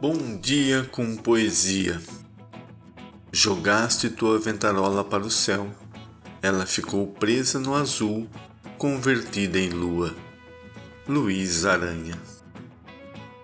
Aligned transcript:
Bom 0.00 0.38
dia 0.38 0.88
com 0.92 1.16
poesia. 1.16 2.00
Jogaste 3.32 4.08
tua 4.08 4.38
ventarola 4.38 5.02
para 5.02 5.24
o 5.24 5.30
céu, 5.30 5.74
ela 6.40 6.64
ficou 6.64 7.08
presa 7.08 7.58
no 7.58 7.74
azul, 7.74 8.28
convertida 8.78 9.58
em 9.58 9.70
lua. 9.70 10.14
Luiz 11.08 11.64
Aranha. 11.64 12.16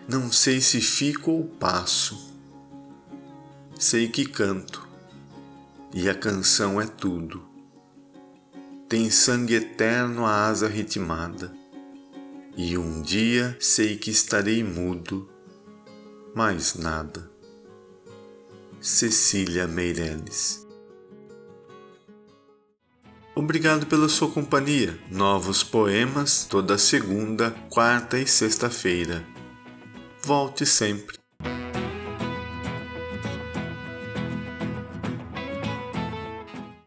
não 0.07 0.31
sei 0.31 0.61
se 0.61 0.79
fico 0.79 1.31
ou 1.31 1.43
passo. 1.43 2.33
Sei 3.77 4.07
que 4.07 4.25
canto, 4.25 4.87
e 5.93 6.09
a 6.09 6.15
canção 6.15 6.79
é 6.79 6.87
tudo. 6.87 7.45
Tem 8.87 9.09
sangue 9.09 9.55
eterno 9.55 10.25
a 10.25 10.47
asa 10.47 10.67
ritmada, 10.67 11.53
e 12.57 12.77
um 12.77 13.01
dia 13.01 13.55
sei 13.59 13.97
que 13.97 14.09
estarei 14.09 14.63
mudo, 14.63 15.29
mais 16.33 16.73
nada. 16.73 17.29
Cecília 18.81 19.67
Meirelles 19.67 20.68
Obrigado 23.39 23.85
pela 23.85 24.09
sua 24.09 24.29
companhia. 24.29 24.99
Novos 25.09 25.63
poemas 25.63 26.43
toda 26.43 26.77
segunda, 26.77 27.51
quarta 27.69 28.19
e 28.19 28.27
sexta-feira. 28.27 29.23
Volte 30.21 30.65
sempre. 30.65 31.18